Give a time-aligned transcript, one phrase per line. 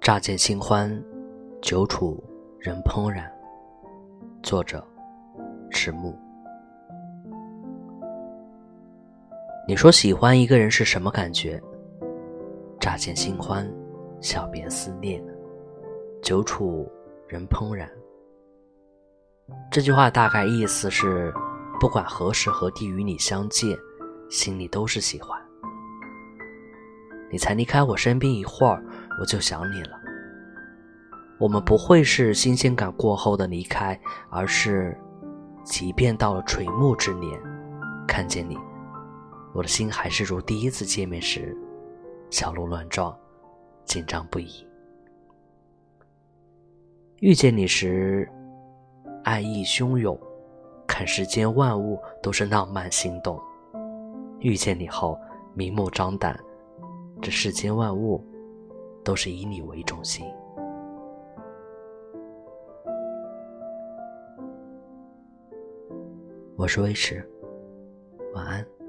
[0.00, 0.90] 乍见新欢，
[1.60, 2.24] 久处
[2.58, 3.30] 人怦然。
[4.42, 4.82] 作者：
[5.70, 6.18] 迟暮。
[9.68, 11.60] 你说喜欢一个人是什么感觉？
[12.80, 13.70] 乍见新欢，
[14.22, 15.22] 小别思念，
[16.22, 16.90] 久处
[17.28, 17.86] 人怦然。
[19.70, 21.30] 这句话大概意思是，
[21.78, 23.76] 不管何时何地与你相见，
[24.30, 25.38] 心里都是喜欢。
[27.32, 28.82] 你才离开我身边一会儿，
[29.20, 29.99] 我就想你了。
[31.40, 34.94] 我们不会是新鲜感过后的离开，而是，
[35.64, 37.40] 即便到了垂暮之年，
[38.06, 38.58] 看见你，
[39.54, 41.56] 我的心还是如第一次见面时，
[42.28, 43.16] 小鹿乱撞，
[43.86, 44.66] 紧张不已。
[47.20, 48.30] 遇见你时，
[49.24, 50.20] 爱意汹涌，
[50.86, 53.40] 看世间万物都是浪漫心动。
[54.40, 55.18] 遇见你后，
[55.54, 56.38] 明目张胆。
[57.22, 58.22] 这世间万物，
[59.02, 60.26] 都是以你为中心。
[66.60, 67.26] 我是威驰，
[68.34, 68.79] 晚安。